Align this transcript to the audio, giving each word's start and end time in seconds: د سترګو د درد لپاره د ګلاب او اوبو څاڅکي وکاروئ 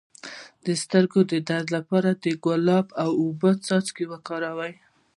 د 0.65 0.67
سترګو 0.83 1.19
د 1.31 1.33
درد 1.49 1.67
لپاره 1.77 2.09
د 2.23 2.25
ګلاب 2.45 2.87
او 3.03 3.09
اوبو 3.23 3.49
څاڅکي 3.65 4.05
وکاروئ 4.11 4.73